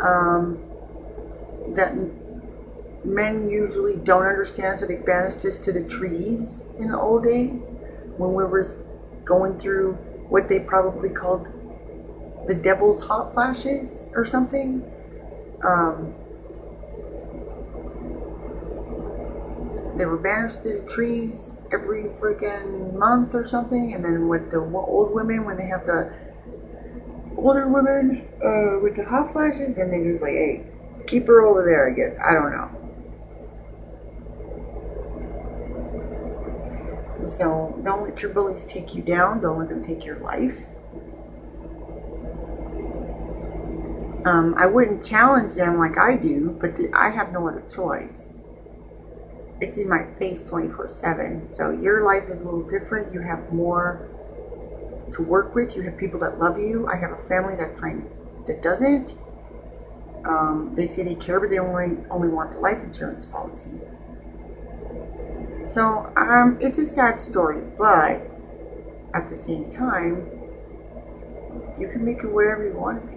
um, 0.00 0.58
that 1.74 1.94
men 3.04 3.50
usually 3.50 3.96
don't 3.96 4.24
understand, 4.24 4.80
so 4.80 4.86
they 4.86 4.94
banished 4.94 5.44
us 5.44 5.58
to 5.58 5.72
the 5.74 5.82
trees 5.82 6.64
in 6.78 6.88
the 6.88 6.98
old 6.98 7.22
days 7.22 7.60
when 8.16 8.30
we 8.32 8.44
were 8.44 8.64
going 9.26 9.58
through 9.58 9.92
what 10.30 10.48
they 10.48 10.58
probably 10.58 11.10
called 11.10 11.46
the 12.48 12.54
devil's 12.54 13.04
hot 13.04 13.34
flashes 13.34 14.06
or 14.14 14.24
something. 14.24 14.82
Um, 15.62 16.14
they 19.98 20.06
were 20.06 20.16
banished 20.16 20.62
to 20.62 20.80
the 20.80 20.88
trees 20.88 21.52
every 21.70 22.04
freaking 22.20 22.94
month 22.94 23.34
or 23.34 23.46
something, 23.46 23.92
and 23.92 24.02
then 24.02 24.28
with 24.28 24.50
the 24.50 24.60
old 24.60 25.14
women 25.14 25.44
when 25.44 25.58
they 25.58 25.66
have 25.66 25.84
the 25.84 26.10
older 27.36 27.68
women 27.68 28.26
uh, 28.44 28.78
with 28.82 28.96
the 28.96 29.04
hot 29.04 29.32
flashes, 29.32 29.76
then 29.76 29.90
they 29.90 30.02
just 30.10 30.22
like, 30.22 30.32
hey, 30.32 30.64
keep 31.06 31.26
her 31.26 31.42
over 31.42 31.64
there, 31.64 31.90
I 31.90 31.94
guess. 31.94 32.16
I 32.18 32.32
don't 32.32 32.52
know. 32.52 32.70
So 37.36 37.78
don't 37.82 38.04
let 38.04 38.22
your 38.22 38.32
bullies 38.32 38.64
take 38.64 38.94
you 38.94 39.02
down. 39.02 39.40
Don't 39.40 39.58
let 39.58 39.68
them 39.68 39.84
take 39.84 40.04
your 40.04 40.18
life. 40.20 40.58
Um, 44.24 44.54
I 44.58 44.66
wouldn't 44.66 45.04
challenge 45.04 45.54
them 45.54 45.78
like 45.78 45.98
I 45.98 46.16
do, 46.16 46.56
but 46.60 46.76
I 46.94 47.10
have 47.10 47.32
no 47.32 47.48
other 47.48 47.62
choice. 47.72 48.12
It's 49.60 49.76
in 49.76 49.88
my 49.88 50.06
face 50.18 50.42
24 50.42 50.88
7. 50.88 51.52
So 51.52 51.70
your 51.70 52.04
life 52.04 52.28
is 52.28 52.40
a 52.40 52.44
little 52.44 52.68
different. 52.68 53.12
You 53.14 53.20
have 53.20 53.52
more 53.52 54.08
to 55.12 55.22
work 55.22 55.54
with. 55.54 55.76
You 55.76 55.82
have 55.82 55.96
people 55.96 56.18
that 56.20 56.38
love 56.38 56.58
you. 56.58 56.86
I 56.86 56.96
have 56.96 57.12
a 57.12 57.28
family 57.28 57.56
that 57.56 57.76
trying 57.76 58.08
that 58.46 58.62
doesn't. 58.62 59.16
Um, 60.24 60.72
they 60.76 60.86
say 60.86 61.04
they 61.04 61.14
care, 61.14 61.38
but 61.38 61.50
they 61.50 61.58
only 61.58 61.98
only 62.10 62.28
want 62.28 62.52
the 62.52 62.58
life 62.58 62.78
insurance 62.82 63.26
policy. 63.26 63.70
So 65.68 66.12
um, 66.16 66.58
it's 66.60 66.78
a 66.78 66.86
sad 66.86 67.20
story, 67.20 67.62
but 67.76 68.22
at 69.14 69.28
the 69.30 69.36
same 69.36 69.72
time, 69.72 70.28
you 71.78 71.88
can 71.88 72.04
make 72.04 72.18
it 72.18 72.26
whatever 72.26 72.66
you 72.66 72.74
want 72.74 73.00
to 73.02 73.06
be. 73.06 73.15